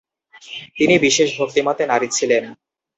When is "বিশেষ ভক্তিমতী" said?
1.05-1.83